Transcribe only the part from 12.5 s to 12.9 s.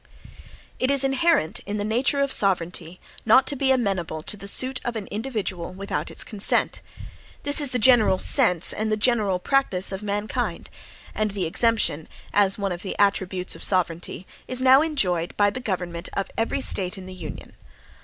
one of